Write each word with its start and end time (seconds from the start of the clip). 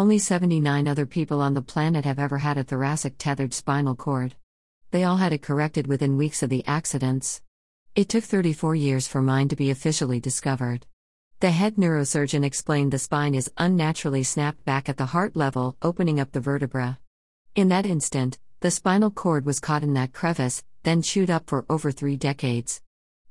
Only 0.00 0.18
79 0.18 0.88
other 0.88 1.04
people 1.04 1.42
on 1.42 1.52
the 1.52 1.60
planet 1.60 2.06
have 2.06 2.18
ever 2.18 2.38
had 2.38 2.56
a 2.56 2.64
thoracic 2.64 3.18
tethered 3.18 3.52
spinal 3.52 3.94
cord. 3.94 4.34
They 4.92 5.04
all 5.04 5.18
had 5.18 5.34
it 5.34 5.42
corrected 5.42 5.86
within 5.86 6.16
weeks 6.16 6.42
of 6.42 6.48
the 6.48 6.66
accidents. 6.66 7.42
It 7.94 8.08
took 8.08 8.24
34 8.24 8.76
years 8.76 9.06
for 9.06 9.20
mine 9.20 9.48
to 9.48 9.56
be 9.56 9.68
officially 9.68 10.18
discovered. 10.18 10.86
The 11.40 11.50
head 11.50 11.76
neurosurgeon 11.76 12.46
explained 12.46 12.94
the 12.94 12.98
spine 12.98 13.34
is 13.34 13.52
unnaturally 13.58 14.22
snapped 14.22 14.64
back 14.64 14.88
at 14.88 14.96
the 14.96 15.04
heart 15.04 15.36
level, 15.36 15.76
opening 15.82 16.18
up 16.18 16.32
the 16.32 16.40
vertebra. 16.40 16.98
In 17.54 17.68
that 17.68 17.84
instant, 17.84 18.38
the 18.60 18.70
spinal 18.70 19.10
cord 19.10 19.44
was 19.44 19.60
caught 19.60 19.82
in 19.82 19.92
that 19.92 20.14
crevice, 20.14 20.64
then 20.82 21.02
chewed 21.02 21.28
up 21.28 21.50
for 21.50 21.66
over 21.68 21.92
three 21.92 22.16
decades. 22.16 22.80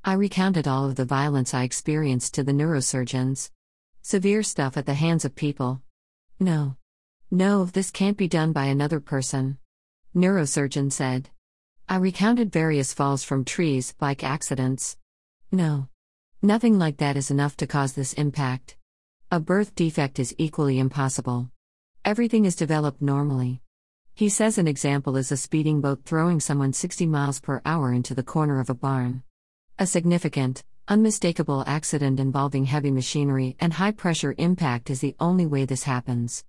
I 0.06 0.14
recounted 0.14 0.68
all 0.68 0.86
of 0.86 0.98
the 0.98 1.04
violence 1.04 1.52
I 1.52 1.64
experienced 1.64 2.36
to 2.36 2.44
the 2.44 2.52
neurosurgeons. 2.52 3.50
Severe 4.04 4.44
stuff 4.44 4.78
at 4.78 4.86
the 4.86 4.94
hands 4.94 5.26
of 5.26 5.34
people. 5.34 5.82
No. 6.42 6.78
No, 7.30 7.66
this 7.66 7.92
can't 7.92 8.16
be 8.16 8.30
done 8.30 8.54
by 8.54 8.66
another 8.66 9.02
person. 9.02 9.58
Neurosurgeon 10.16 10.90
said. 10.90 11.30
I 11.90 11.98
recounted 11.98 12.50
various 12.52 12.94
falls 12.94 13.26
from 13.26 13.44
trees, 13.44 13.94
bike 14.00 14.24
accidents. 14.24 14.96
No. 15.52 15.90
Nothing 16.42 16.80
like 16.80 16.98
that 16.98 17.18
is 17.18 17.30
enough 17.30 17.58
to 17.58 17.68
cause 17.68 17.92
this 17.92 18.14
impact. 18.14 18.78
A 19.30 19.42
birth 19.42 19.76
defect 19.76 20.18
is 20.18 20.34
equally 20.38 20.80
impossible. 20.80 21.52
Everything 22.06 22.46
is 22.46 22.56
developed 22.56 23.02
normally. 23.02 23.62
He 24.14 24.30
says 24.30 24.58
an 24.58 24.68
example 24.68 25.18
is 25.18 25.34
a 25.34 25.38
speeding 25.38 25.82
boat 25.82 26.04
throwing 26.06 26.40
someone 26.40 26.72
60 26.72 27.06
miles 27.06 27.42
per 27.42 27.62
hour 27.66 27.92
into 27.92 28.16
the 28.16 28.24
corner 28.24 28.62
of 28.62 28.70
a 28.70 28.74
barn. 28.74 29.24
A 29.78 29.86
significant, 29.86 30.64
unmistakable 30.90 31.64
accident 31.68 32.20
involving 32.20 32.66
heavy 32.66 32.90
machinery 32.90 33.56
and 33.60 33.74
high 33.74 33.92
pressure 33.92 34.34
impact 34.40 34.90
is 34.90 35.00
the 35.00 35.16
only 35.20 35.46
way 35.46 35.64
this 35.64 35.84
happens. 35.84 36.44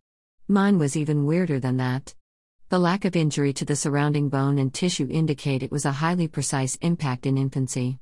Mine 0.48 0.78
was 0.78 0.96
even 0.96 1.26
weirder 1.26 1.60
than 1.60 1.76
that. 1.76 2.14
The 2.70 2.78
lack 2.78 3.04
of 3.04 3.14
injury 3.14 3.52
to 3.52 3.66
the 3.66 3.76
surrounding 3.76 4.30
bone 4.30 4.59
and 4.59 4.73
tissue 4.73 5.06
indicate 5.10 5.62
it 5.62 5.70
was 5.70 5.84
a 5.84 5.92
highly 5.92 6.26
precise 6.26 6.76
impact 6.76 7.26
in 7.26 7.37
infancy. 7.37 7.98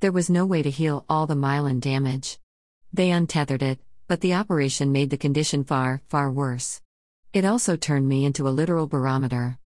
There 0.00 0.12
was 0.12 0.28
no 0.28 0.44
way 0.44 0.62
to 0.62 0.70
heal 0.70 1.06
all 1.08 1.26
the 1.26 1.34
myelin 1.34 1.80
damage. 1.80 2.38
They 2.92 3.10
untethered 3.10 3.62
it, 3.62 3.80
but 4.08 4.20
the 4.20 4.34
operation 4.34 4.92
made 4.92 5.08
the 5.08 5.16
condition 5.16 5.64
far, 5.64 6.02
far 6.10 6.30
worse. 6.30 6.82
It 7.32 7.46
also 7.46 7.76
turned 7.76 8.06
me 8.06 8.26
into 8.26 8.46
a 8.46 8.50
literal 8.50 8.88
barometer. 8.88 9.58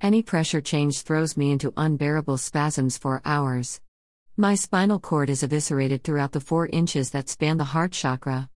Any 0.00 0.22
pressure 0.22 0.62
change 0.62 1.02
throws 1.02 1.36
me 1.36 1.50
into 1.50 1.74
unbearable 1.76 2.38
spasms 2.38 2.96
for 2.96 3.20
hours. 3.26 3.82
My 4.38 4.54
spinal 4.54 5.00
cord 5.00 5.30
is 5.30 5.42
eviscerated 5.42 6.04
throughout 6.04 6.32
the 6.32 6.40
four 6.40 6.66
inches 6.66 7.08
that 7.12 7.30
span 7.30 7.56
the 7.56 7.64
heart 7.64 7.92
chakra. 7.92 8.50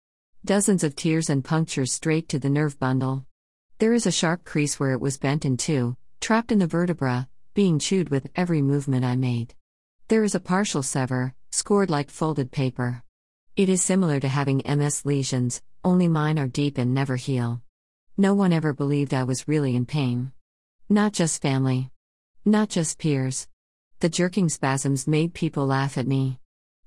Dozens 0.43 0.83
of 0.83 0.97
tears 0.97 1.29
and 1.29 1.45
punctures 1.45 1.93
straight 1.93 2.31
to 2.31 2.39
the 2.39 2.49
nerve 2.49 2.79
bundle. 2.79 3.27
There 3.77 3.93
is 3.93 4.07
a 4.07 4.11
sharp 4.11 4.43
crease 4.43 4.81
where 4.81 4.93
it 4.93 5.03
was 5.03 5.19
bent 5.19 5.45
in 5.45 5.59
two, 5.59 5.99
trapped 6.19 6.51
in 6.51 6.61
the 6.61 6.67
vertebra, 6.67 7.29
being 7.53 7.79
chewed 7.79 8.09
with 8.09 8.27
every 8.35 8.63
movement 8.63 9.05
I 9.05 9.17
made. 9.17 9.55
There 10.09 10.25
is 10.25 10.35
a 10.35 10.41
partial 10.41 10.83
sever, 10.83 11.35
scored 11.51 11.91
like 11.91 12.09
folded 12.09 12.51
paper. 12.51 13.03
It 13.55 13.69
is 13.69 13.85
similar 13.85 14.19
to 14.21 14.29
having 14.29 14.63
MS 14.67 15.05
lesions, 15.05 15.61
only 15.85 16.09
mine 16.09 16.39
are 16.39 16.49
deep 16.49 16.79
and 16.79 16.95
never 16.95 17.17
heal. 17.17 17.61
No 18.17 18.33
one 18.33 18.55
ever 18.55 18.73
believed 18.73 19.13
I 19.13 19.25
was 19.25 19.47
really 19.47 19.77
in 19.77 19.85
pain. 19.85 20.33
Not 20.89 21.13
just 21.13 21.43
family. 21.43 21.91
Not 22.47 22.71
just 22.71 22.99
peers. 22.99 23.47
The 24.01 24.11
jerking 24.11 24.51
spasms 24.51 25.07
made 25.07 25.33
people 25.33 25.67
laugh 25.67 25.97
at 25.97 26.07
me. 26.07 26.39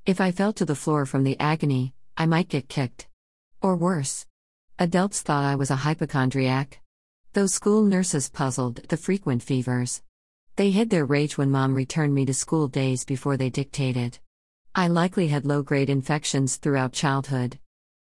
If 0.05 0.21
I 0.21 0.31
fell 0.31 0.53
to 0.53 0.63
the 0.63 0.75
floor 0.75 1.07
from 1.07 1.23
the 1.23 1.39
agony, 1.39 1.95
I 2.15 2.27
might 2.27 2.49
get 2.49 2.69
kicked. 2.69 3.07
Or 3.63 3.75
worse. 3.75 4.27
Adults 4.77 5.23
thought 5.23 5.43
I 5.43 5.55
was 5.55 5.71
a 5.71 5.77
hypochondriac. 5.77 6.81
Those 7.33 7.55
school 7.55 7.81
nurses 7.83 8.29
puzzled 8.29 8.87
the 8.89 8.97
frequent 8.97 9.41
fevers. 9.41 10.03
They 10.55 10.69
hid 10.69 10.91
their 10.91 11.03
rage 11.03 11.35
when 11.35 11.49
mom 11.49 11.73
returned 11.73 12.13
me 12.13 12.25
to 12.27 12.33
school 12.33 12.67
days 12.67 13.05
before 13.05 13.37
they 13.37 13.49
dictated. 13.49 14.19
I 14.75 14.87
likely 14.87 15.29
had 15.29 15.47
low 15.47 15.63
grade 15.63 15.89
infections 15.89 16.57
throughout 16.57 16.93
childhood. 16.93 17.57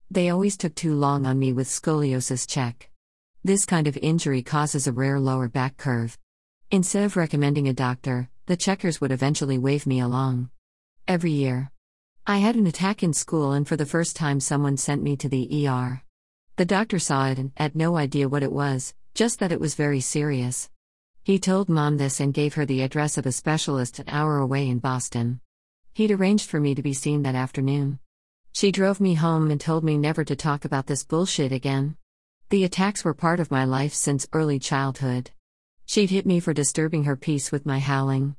They 0.09 0.29
always 0.29 0.58
took 0.58 0.74
too 0.74 0.96
long 0.96 1.28
on 1.28 1.38
me 1.38 1.53
with 1.53 1.68
scoliosis 1.68 2.47
check. 2.47 2.90
This 3.44 3.66
kind 3.66 3.85
of 3.85 3.97
injury 3.97 4.41
causes 4.41 4.88
a 4.88 4.91
rare 4.91 5.19
lower 5.19 5.47
back 5.47 5.78
curve. 5.78 6.18
Instead 6.72 7.03
of 7.03 7.16
recommending 7.16 7.68
a 7.68 7.74
doctor, 7.74 8.29
the 8.47 8.57
checkers 8.57 9.01
would 9.01 9.11
eventually 9.11 9.57
wave 9.57 9.88
me 9.88 10.00
along. 10.00 10.50
Every 11.07 11.31
year. 11.31 11.72
I 12.28 12.38
had 12.38 12.56
an 12.56 12.67
attack 12.67 13.01
in 13.01 13.13
school, 13.13 13.53
and 13.53 13.67
for 13.67 13.75
the 13.75 13.85
first 13.85 14.16
time, 14.16 14.39
someone 14.39 14.78
sent 14.78 15.01
me 15.01 15.16
to 15.17 15.29
the 15.29 15.67
ER. 15.67 16.03
The 16.57 16.66
doctor 16.66 17.00
saw 17.00 17.28
it 17.28 17.39
and 17.39 17.51
had 17.57 17.75
no 17.75 17.97
idea 17.97 18.29
what 18.29 18.44
it 18.44 18.51
was, 18.51 18.94
just 19.13 19.39
that 19.39 19.51
it 19.51 19.59
was 19.59 19.75
very 19.75 20.00
serious. 20.00 20.69
He 21.23 21.39
told 21.39 21.69
mom 21.69 21.97
this 21.97 22.19
and 22.19 22.34
gave 22.34 22.53
her 22.53 22.66
the 22.66 22.81
address 22.81 23.17
of 23.17 23.25
a 23.25 23.31
specialist 23.31 23.97
an 23.97 24.05
hour 24.09 24.38
away 24.38 24.69
in 24.69 24.79
Boston. 24.79 25.39
He'd 25.94 26.11
arranged 26.11 26.50
for 26.50 26.59
me 26.59 26.75
to 26.75 26.84
be 26.84 26.94
seen 26.94 27.23
that 27.23 27.35
afternoon. 27.35 28.00
She 28.51 28.72
drove 28.72 29.00
me 29.00 29.16
home 29.16 29.50
and 29.50 29.59
told 29.59 29.84
me 29.84 29.97
never 29.97 30.23
to 30.23 30.35
talk 30.35 30.66
about 30.66 30.85
this 30.85 31.03
bullshit 31.03 31.51
again. 31.51 31.97
The 32.50 32.63
attacks 32.63 33.03
were 33.03 33.16
part 33.16 33.39
of 33.39 33.50
my 33.50 33.66
life 33.66 33.94
since 33.94 34.28
early 34.34 34.59
childhood. 34.59 35.31
She'd 35.85 36.09
hit 36.09 36.25
me 36.25 36.40
for 36.40 36.53
disturbing 36.53 37.03
her 37.03 37.16
peace 37.16 37.51
with 37.51 37.66
my 37.66 37.79
howling. 37.79 38.35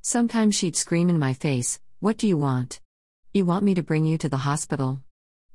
Sometimes 0.00 0.54
she'd 0.54 0.76
scream 0.76 1.08
in 1.10 1.18
my 1.18 1.34
face, 1.34 1.78
What 2.00 2.16
do 2.16 2.26
you 2.26 2.38
want? 2.38 2.80
You 3.32 3.44
want 3.44 3.64
me 3.64 3.74
to 3.74 3.82
bring 3.82 4.06
you 4.06 4.16
to 4.18 4.28
the 4.28 4.38
hospital? 4.38 5.02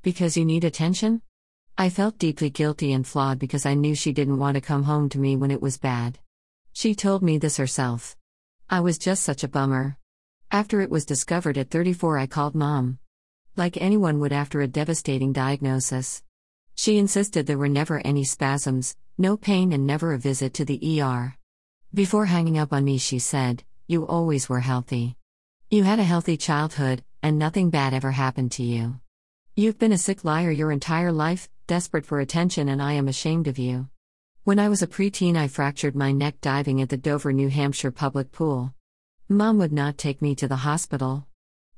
Because 0.04 0.38
you 0.38 0.46
need 0.46 0.64
attention? 0.64 1.22
I 1.78 1.90
felt 1.90 2.20
deeply 2.20 2.52
guilty 2.52 2.94
and 2.94 3.08
flawed 3.08 3.40
because 3.40 3.66
I 3.66 3.74
knew 3.74 3.96
she 3.96 4.14
didn't 4.14 4.38
want 4.38 4.56
to 4.56 4.62
come 4.62 4.84
home 4.84 5.10
to 5.10 5.20
me 5.20 5.36
when 5.36 5.50
it 5.52 5.62
was 5.62 5.78
bad. 5.78 6.20
She 6.74 6.94
told 6.94 7.24
me 7.24 7.38
this 7.38 7.58
herself. 7.58 8.16
I 8.70 8.82
was 8.82 8.98
just 8.98 9.24
such 9.24 9.44
a 9.44 9.48
bummer. 9.48 9.98
After 10.52 10.80
it 10.80 10.92
was 10.92 11.06
discovered 11.06 11.58
at 11.58 11.72
34, 11.72 12.20
I 12.20 12.28
called 12.28 12.54
mom. 12.54 13.00
Like 13.56 13.82
anyone 13.82 14.20
would 14.20 14.32
after 14.32 14.62
a 14.62 14.68
devastating 14.68 15.34
diagnosis. 15.34 16.24
She 16.76 16.98
insisted 16.98 17.48
there 17.48 17.58
were 17.58 17.68
never 17.68 18.00
any 18.06 18.24
spasms, 18.24 18.96
no 19.18 19.38
pain, 19.38 19.74
and 19.74 19.86
never 19.86 20.14
a 20.14 20.18
visit 20.18 20.54
to 20.56 20.66
the 20.66 21.02
ER. 21.02 21.36
Before 21.94 22.26
hanging 22.26 22.58
up 22.58 22.74
on 22.74 22.84
me, 22.84 22.98
she 22.98 23.20
said, 23.20 23.64
You 23.88 24.08
always 24.08 24.48
were 24.48 24.62
healthy. 24.62 25.18
You 25.70 25.84
had 25.84 26.00
a 26.00 26.04
healthy 26.04 26.38
childhood, 26.38 27.04
and 27.22 27.38
nothing 27.38 27.70
bad 27.70 27.94
ever 27.94 28.12
happened 28.12 28.52
to 28.54 28.64
you. 28.64 29.00
You've 29.56 29.78
been 29.78 29.92
a 29.92 29.98
sick 29.98 30.24
liar 30.24 30.52
your 30.52 30.72
entire 30.72 31.12
life, 31.12 31.50
desperate 31.68 32.06
for 32.06 32.20
attention, 32.20 32.70
and 32.70 32.82
I 32.82 32.94
am 32.94 33.08
ashamed 33.08 33.48
of 33.48 33.60
you. 33.60 33.90
When 34.44 34.60
I 34.60 34.70
was 34.70 34.82
a 34.82 34.88
preteen, 34.88 35.38
I 35.38 35.48
fractured 35.48 35.96
my 35.96 36.12
neck 36.12 36.42
diving 36.42 36.82
at 36.82 36.90
the 36.90 36.98
Dover, 36.98 37.32
New 37.32 37.50
Hampshire 37.50 37.92
public 37.92 38.32
pool. 38.32 38.74
Mom 39.30 39.60
would 39.60 39.72
not 39.72 39.98
take 39.98 40.22
me 40.22 40.34
to 40.36 40.48
the 40.48 40.58
hospital. 40.58 41.28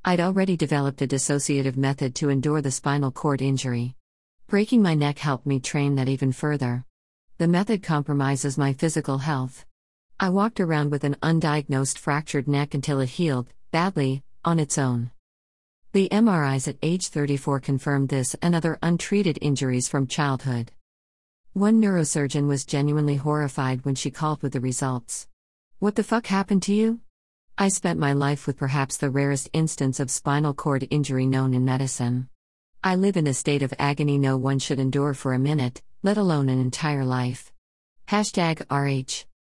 I'd 0.06 0.20
already 0.20 0.56
developed 0.56 1.02
a 1.02 1.08
dissociative 1.08 1.78
method 1.78 2.16
to 2.16 2.30
endure 2.30 2.62
the 2.62 2.72
spinal 2.72 3.12
cord 3.12 3.42
injury. 3.42 3.96
Breaking 4.48 4.82
my 4.82 4.96
neck 4.96 5.20
helped 5.20 5.46
me 5.46 5.60
train 5.60 5.96
that 5.96 6.10
even 6.10 6.32
further. 6.32 6.86
The 7.44 7.50
method 7.50 7.84
compromises 7.84 8.58
my 8.58 8.72
physical 8.72 9.18
health. 9.18 9.66
I 10.18 10.30
walked 10.30 10.62
around 10.62 10.92
with 10.92 11.04
an 11.04 11.18
undiagnosed 11.22 11.98
fractured 11.98 12.48
neck 12.48 12.74
until 12.74 13.02
it 13.02 13.10
healed, 13.10 13.50
badly, 13.70 14.24
on 14.46 14.60
its 14.60 14.78
own. 14.78 15.12
The 15.92 16.08
MRIs 16.08 16.70
at 16.70 16.78
age 16.82 17.10
34 17.10 17.60
confirmed 17.60 18.08
this 18.08 18.34
and 18.42 18.56
other 18.56 18.80
untreated 18.82 19.40
injuries 19.42 19.90
from 19.90 20.08
childhood. 20.08 20.72
One 21.52 21.82
neurosurgeon 21.82 22.48
was 22.48 22.64
genuinely 22.64 23.18
horrified 23.18 23.84
when 23.84 23.96
she 23.96 24.10
called 24.10 24.42
with 24.42 24.54
the 24.54 24.62
results. 24.62 25.28
What 25.80 25.96
the 25.96 26.04
fuck 26.06 26.28
happened 26.28 26.64
to 26.64 26.74
you? 26.74 27.02
I 27.58 27.68
spent 27.68 28.00
my 28.00 28.14
life 28.14 28.48
with 28.48 28.56
perhaps 28.56 28.96
the 28.96 29.10
rarest 29.10 29.50
instance 29.52 30.00
of 30.00 30.10
spinal 30.10 30.54
cord 30.54 30.88
injury 30.90 31.26
known 31.26 31.54
in 31.54 31.66
medicine. 31.66 32.30
I 32.82 32.96
live 32.96 33.18
in 33.18 33.28
a 33.28 33.34
state 33.34 33.64
of 33.64 33.74
agony 33.78 34.18
no 34.18 34.38
one 34.38 34.60
should 34.60 34.80
endure 34.80 35.14
for 35.14 35.34
a 35.34 35.40
minute, 35.40 35.82
let 36.04 36.18
alone 36.18 36.50
an 36.50 36.60
entire 36.60 37.06
life. 37.06 37.52
Hashtag 38.10 38.62
RH. 38.70 39.33